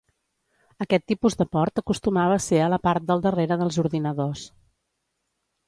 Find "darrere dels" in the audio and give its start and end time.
3.29-3.81